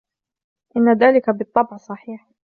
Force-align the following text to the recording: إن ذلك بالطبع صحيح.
إن 0.77 0.93
ذلك 0.93 1.29
بالطبع 1.29 1.77
صحيح. 1.77 2.31